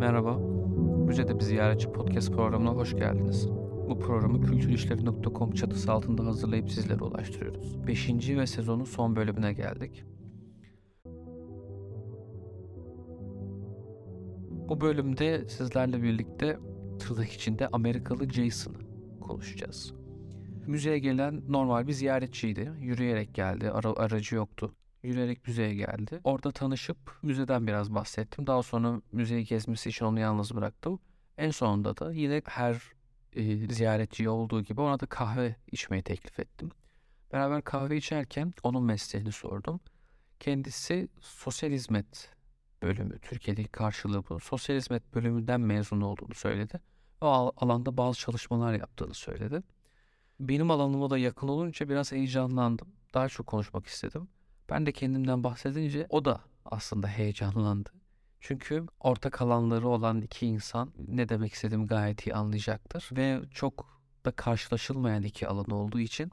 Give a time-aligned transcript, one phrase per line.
[0.00, 0.38] Merhaba,
[1.06, 3.48] Müzede Bir Ziyaretçi podcast programına hoş geldiniz.
[3.88, 7.86] Bu programı kültürişleri.com çatısı altında hazırlayıp sizlere ulaştırıyoruz.
[7.86, 10.04] Beşinci ve sezonun son bölümüne geldik.
[14.68, 16.58] Bu bölümde sizlerle birlikte
[16.98, 18.78] tırnak içinde Amerikalı Jason'ı
[19.20, 19.94] konuşacağız.
[20.66, 22.72] Müzeye gelen normal bir ziyaretçiydi.
[22.80, 26.20] Yürüyerek geldi, ara- aracı yoktu yürüyerek müzeye geldi.
[26.24, 28.46] Orada tanışıp müzeden biraz bahsettim.
[28.46, 30.98] Daha sonra müzeyi gezmesi için onu yalnız bıraktım.
[31.38, 32.82] En sonunda da yine her
[33.32, 36.70] e, ziyaretçi olduğu gibi ona da kahve içmeyi teklif ettim.
[37.32, 39.80] Beraber kahve içerken onun mesleğini sordum.
[40.40, 42.30] Kendisi sosyal hizmet
[42.82, 44.40] bölümü, Türkiye'deki karşılığı bu.
[44.40, 46.80] Sosyal hizmet bölümünden mezun olduğunu söyledi.
[47.20, 49.62] O al- alanda bazı çalışmalar yaptığını söyledi.
[50.40, 52.88] Benim alanıma da yakın olunca biraz heyecanlandım.
[53.14, 54.28] Daha çok konuşmak istedim.
[54.70, 57.90] Ben de kendimden bahsedince o da aslında heyecanlandı.
[58.40, 63.08] Çünkü ortak alanları olan iki insan ne demek istediğimi gayet iyi anlayacaktır.
[63.12, 66.32] Ve çok da karşılaşılmayan iki alan olduğu için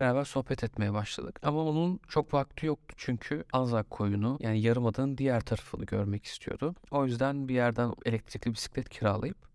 [0.00, 1.40] beraber sohbet etmeye başladık.
[1.42, 6.74] Ama onun çok vakti yoktu çünkü Anzak koyunu yani yarımada'nın diğer tarafını görmek istiyordu.
[6.90, 9.48] O yüzden bir yerden elektrikli bisiklet kiralayıp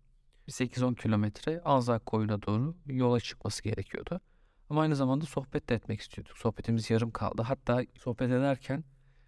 [0.48, 4.20] 8-10 kilometre Anzak koyuna doğru yola çıkması gerekiyordu.
[4.70, 6.38] Ama aynı zamanda sohbet de etmek istiyorduk.
[6.38, 7.42] Sohbetimiz yarım kaldı.
[7.42, 8.84] Hatta sohbet ederken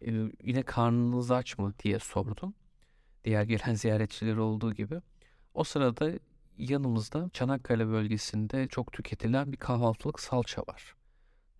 [0.06, 0.11] e,
[0.42, 2.55] yine karnınız aç mı diye sordum.
[3.25, 5.01] Diğer gelen ziyaretçiler olduğu gibi.
[5.55, 6.11] O sırada
[6.59, 10.95] yanımızda Çanakkale bölgesinde çok tüketilen bir kahvaltılık salça var.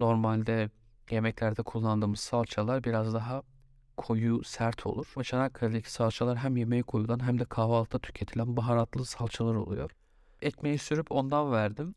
[0.01, 0.71] Normalde
[1.11, 3.43] yemeklerde kullandığımız salçalar biraz daha
[3.97, 5.13] koyu, sert olur.
[5.17, 9.91] Ama Çanakkale'deki salçalar hem yemeğe koyulan hem de kahvaltıda tüketilen baharatlı salçalar oluyor.
[10.43, 11.95] Ekmeği sürüp ondan verdim.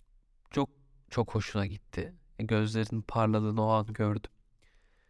[0.52, 0.79] Çok
[1.10, 2.14] çok hoşuna gitti.
[2.40, 4.32] Gözlerinin parladığını o an gördüm.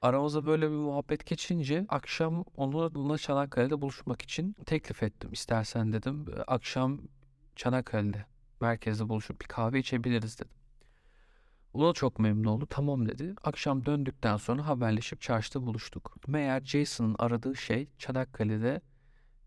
[0.02, 5.30] Aramızda böyle bir muhabbet geçince akşam onunla Çanakkale'de buluşmak için teklif ettim.
[5.34, 7.02] İstersen dedim akşam
[7.56, 8.26] Çanakkale'de
[8.62, 10.52] merkezde buluşup bir kahve içebiliriz dedim.
[11.74, 12.68] O da çok memnun oldu.
[12.70, 13.36] Tamam dedi.
[13.44, 16.16] Akşam döndükten sonra haberleşip çarşıda buluştuk.
[16.28, 18.82] Meğer Jason'ın aradığı şey Çanakkale'de,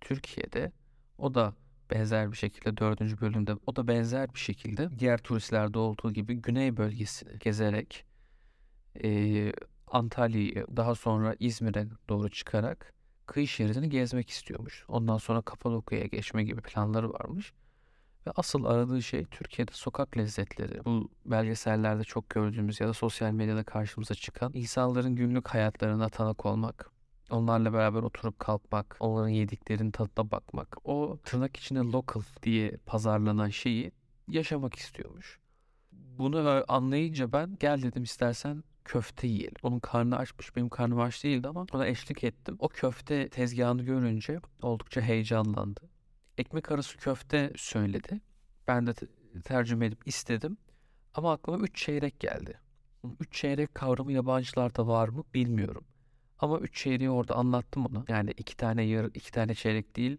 [0.00, 0.72] Türkiye'de.
[1.18, 1.54] O da
[1.92, 6.76] benzer bir şekilde dördüncü bölümde o da benzer bir şekilde diğer turistlerde olduğu gibi güney
[6.76, 8.04] bölgesini gezerek
[9.04, 9.52] e,
[9.86, 12.94] Antalya'yı daha sonra İzmir'e doğru çıkarak
[13.26, 14.84] kıyı şeridini gezmek istiyormuş.
[14.88, 17.52] Ondan sonra Kapadokya'ya geçme gibi planları varmış.
[18.26, 20.84] Ve asıl aradığı şey Türkiye'de sokak lezzetleri.
[20.84, 26.91] Bu belgesellerde çok gördüğümüz ya da sosyal medyada karşımıza çıkan insanların günlük hayatlarına tanık olmak.
[27.32, 30.76] Onlarla beraber oturup kalkmak, onların yediklerinin tadına bakmak.
[30.84, 33.92] O tırnak içinde local diye pazarlanan şeyi
[34.28, 35.38] yaşamak istiyormuş.
[35.92, 39.54] Bunu anlayınca ben gel dedim istersen köfte yiyelim.
[39.62, 42.56] Onun karnı açmış benim karnım aç değildi ama ona eşlik ettim.
[42.58, 45.80] O köfte tezgahını görünce oldukça heyecanlandı.
[46.38, 48.20] Ekmek arası köfte söyledi.
[48.68, 48.94] Ben de
[49.44, 50.56] tercüme edip istedim.
[51.14, 52.60] Ama aklıma üç çeyrek geldi.
[53.20, 55.84] Üç çeyrek kavramı yabancılarda var mı bilmiyorum.
[56.42, 58.04] Ama üç çeyreği orada anlattım ona.
[58.08, 60.16] Yani iki tane yarı, iki tane çeyrek değil.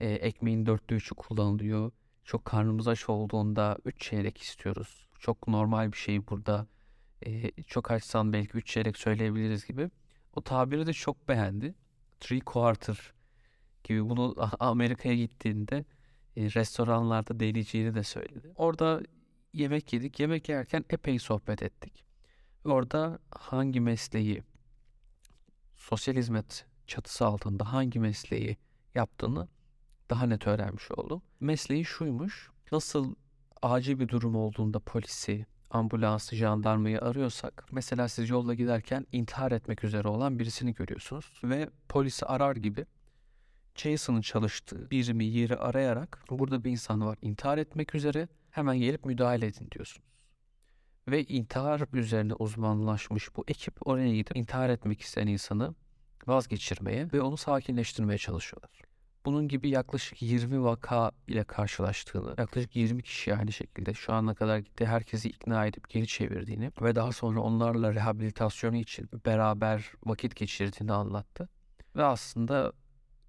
[0.00, 1.92] E, ekmeğin dörtte üçü kullanılıyor.
[2.24, 5.08] Çok karnımız aç olduğunda üç çeyrek istiyoruz.
[5.18, 6.66] Çok normal bir şey burada.
[7.26, 9.90] E, çok açsan belki üç çeyrek söyleyebiliriz gibi.
[10.34, 11.74] O tabiri de çok beğendi.
[12.20, 13.12] Three quarter
[13.84, 15.84] gibi bunu Amerika'ya gittiğinde
[16.36, 18.52] e, restoranlarda deneyeceğini de söyledi.
[18.56, 19.02] Orada
[19.52, 20.20] yemek yedik.
[20.20, 22.04] Yemek yerken epey sohbet ettik.
[22.64, 24.42] Orada hangi mesleği
[25.82, 28.56] sosyal hizmet çatısı altında hangi mesleği
[28.94, 29.48] yaptığını
[30.10, 31.22] daha net öğrenmiş oldum.
[31.40, 32.50] Mesleği şuymuş.
[32.72, 33.14] Nasıl
[33.62, 40.08] acil bir durum olduğunda polisi, ambulansı, jandarmayı arıyorsak mesela siz yolda giderken intihar etmek üzere
[40.08, 42.86] olan birisini görüyorsunuz ve polisi arar gibi
[43.74, 49.46] Jason'ın çalıştığı birimi yeri arayarak burada bir insan var intihar etmek üzere hemen gelip müdahale
[49.46, 50.11] edin diyorsunuz.
[51.08, 55.74] Ve intihar üzerine uzmanlaşmış bu ekip oraya gidip intihar etmek isteyen insanı
[56.26, 58.82] vazgeçirmeye ve onu sakinleştirmeye çalışıyorlar.
[59.24, 64.58] Bunun gibi yaklaşık 20 vaka ile karşılaştığını, yaklaşık 20 kişi aynı şekilde şu ana kadar
[64.58, 70.92] gitti herkesi ikna edip geri çevirdiğini ve daha sonra onlarla rehabilitasyonu için beraber vakit geçirdiğini
[70.92, 71.48] anlattı.
[71.96, 72.72] Ve aslında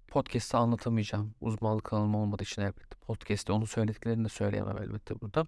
[0.08, 1.34] podcast'te anlatamayacağım.
[1.40, 2.96] Uzmanlık alanım olmadığı için elbette.
[3.06, 5.46] Podcast'te onu söylediklerini de söyleyemem elbette burada.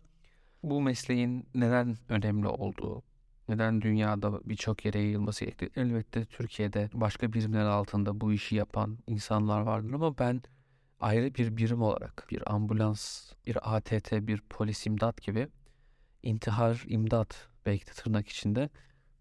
[0.66, 3.02] Bu mesleğin neden önemli olduğu,
[3.48, 5.70] neden dünyada birçok yere yayılması gerektiği.
[5.76, 10.42] Elbette Türkiye'de başka birimler altında bu işi yapan insanlar vardır ama ben
[11.00, 15.48] ayrı bir birim olarak bir ambulans, bir ATT, bir polis imdat gibi
[16.22, 18.70] intihar imdat belki de tırnak içinde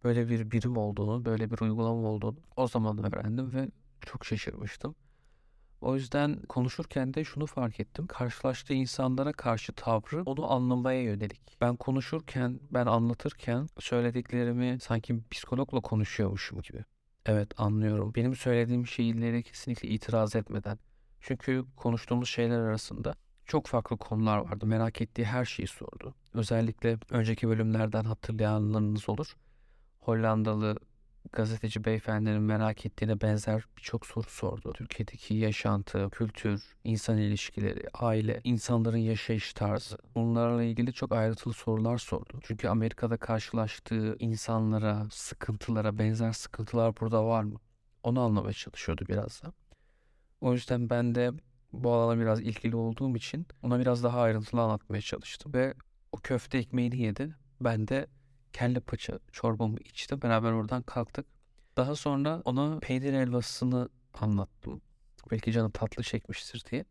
[0.03, 3.69] böyle bir birim olduğunu, böyle bir uygulama olduğunu o zaman öğrendim ve
[4.01, 4.95] çok şaşırmıştım.
[5.81, 8.07] O yüzden konuşurken de şunu fark ettim.
[8.07, 11.57] Karşılaştığı insanlara karşı tavrı onu anlamaya yönelik.
[11.61, 16.83] Ben konuşurken, ben anlatırken söylediklerimi sanki psikologla konuşuyormuşum gibi.
[17.25, 18.13] Evet anlıyorum.
[18.15, 20.79] Benim söylediğim şeyleri kesinlikle itiraz etmeden.
[21.21, 24.65] Çünkü konuştuğumuz şeyler arasında çok farklı konular vardı.
[24.65, 26.15] Merak ettiği her şeyi sordu.
[26.33, 29.35] Özellikle önceki bölümlerden hatırlayanlarınız olur.
[29.99, 30.77] Hollandalı
[31.31, 34.73] gazeteci beyefendinin merak ettiğine benzer birçok soru sordu.
[34.73, 39.97] Türkiye'deki yaşantı, kültür, insan ilişkileri, aile, insanların yaşayış tarzı.
[40.15, 42.39] Bunlarla ilgili çok ayrıntılı sorular sordu.
[42.43, 47.59] Çünkü Amerika'da karşılaştığı insanlara, sıkıntılara benzer sıkıntılar burada var mı?
[48.03, 49.53] Onu anlamaya çalışıyordu biraz da.
[50.41, 51.31] O yüzden ben de
[51.73, 55.53] bu alana biraz ilgili olduğum için ona biraz daha ayrıntılı anlatmaya çalıştım.
[55.53, 55.73] Ve
[56.11, 57.35] o köfte ekmeğini yedi.
[57.61, 58.07] Ben de
[58.55, 60.21] kelle paça çorbamı içtim.
[60.21, 61.25] Beraber oradan kalktık.
[61.77, 64.81] Daha sonra ona peynir helvasını anlattım.
[65.31, 66.85] Belki canı tatlı çekmiştir diye.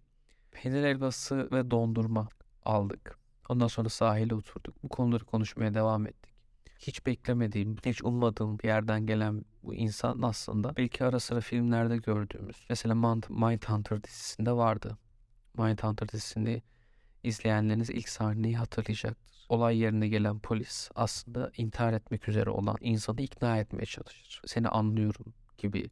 [0.52, 2.28] Peynir helvası ve dondurma
[2.64, 3.18] aldık.
[3.48, 4.82] Ondan sonra sahile oturduk.
[4.82, 6.34] Bu konuları konuşmaya devam ettik.
[6.78, 12.66] Hiç beklemediğim, hiç ummadığım bir yerden gelen bu insan aslında belki ara sıra filmlerde gördüğümüz.
[12.68, 12.94] Mesela
[13.28, 14.98] Mindhunter dizisinde vardı.
[15.58, 16.62] Mindhunter dizisini
[17.22, 19.33] izleyenleriniz ilk sahneyi hatırlayacaktır.
[19.48, 24.42] Olay yerine gelen polis aslında intihar etmek üzere olan insanı ikna etmeye çalışır.
[24.46, 25.90] Seni anlıyorum gibi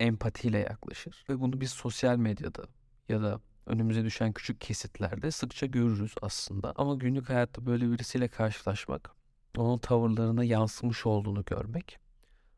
[0.00, 1.24] empatiyle yaklaşır.
[1.28, 2.64] Ve bunu biz sosyal medyada
[3.08, 6.72] ya da önümüze düşen küçük kesitlerde sıkça görürüz aslında.
[6.76, 9.10] Ama günlük hayatta böyle birisiyle karşılaşmak,
[9.56, 11.98] onun tavırlarına yansımış olduğunu görmek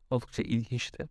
[0.09, 1.09] oldukça ilginçti.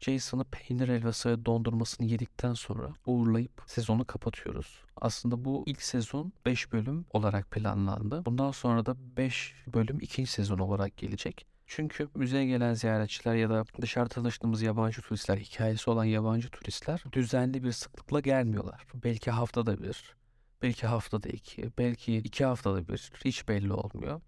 [0.00, 4.82] Jason'ı peynir helvası dondurmasını yedikten sonra uğurlayıp sezonu kapatıyoruz.
[4.96, 8.24] Aslında bu ilk sezon 5 bölüm olarak planlandı.
[8.24, 11.46] Bundan sonra da 5 bölüm ikinci sezon olarak gelecek.
[11.66, 17.64] Çünkü müzeye gelen ziyaretçiler ya da dışarı tanıştığımız yabancı turistler, hikayesi olan yabancı turistler düzenli
[17.64, 18.86] bir sıklıkla gelmiyorlar.
[18.94, 20.16] Belki haftada bir,
[20.62, 24.20] belki haftada iki, belki iki haftada bir hiç belli olmuyor.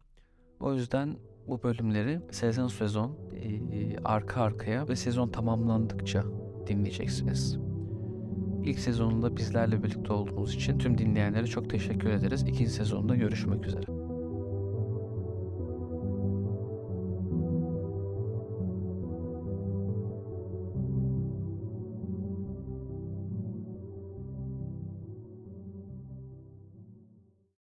[0.61, 1.17] O yüzden
[1.49, 6.25] bu bölümleri sezon sezon e, arka arkaya ve sezon tamamlandıkça
[6.67, 7.59] dinleyeceksiniz.
[8.65, 12.43] İlk sezonunda bizlerle birlikte olduğunuz için tüm dinleyenlere çok teşekkür ederiz.
[12.43, 14.00] İkinci sezonda görüşmek üzere.